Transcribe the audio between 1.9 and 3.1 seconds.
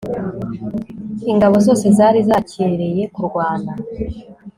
zari zakereye